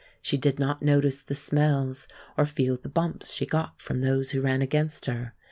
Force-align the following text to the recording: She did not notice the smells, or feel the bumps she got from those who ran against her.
She 0.19 0.35
did 0.35 0.57
not 0.57 0.81
notice 0.81 1.21
the 1.21 1.35
smells, 1.35 2.07
or 2.35 2.47
feel 2.47 2.75
the 2.75 2.89
bumps 2.89 3.33
she 3.33 3.45
got 3.45 3.79
from 3.79 4.01
those 4.01 4.31
who 4.31 4.41
ran 4.41 4.63
against 4.63 5.05
her. 5.05 5.35